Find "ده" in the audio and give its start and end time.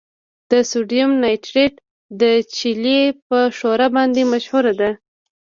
4.79-4.91